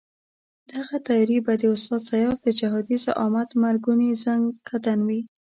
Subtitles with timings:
[0.71, 5.21] دغه تیاري به د استاد سیاف د جهادي زعامت مرګوني ځنکندن وي.